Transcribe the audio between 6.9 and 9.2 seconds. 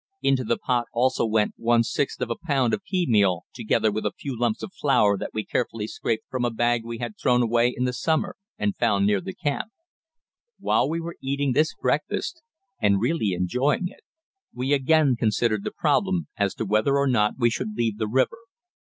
had thrown away in the summer and found